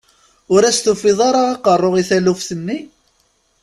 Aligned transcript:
Ur 0.53 0.61
as-tufiḍ 0.69 1.19
ara 1.29 1.43
aqerru 1.53 1.91
i 2.01 2.03
taluft-nni? 2.09 2.79